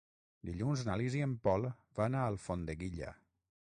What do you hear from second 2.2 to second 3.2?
Alfondeguilla.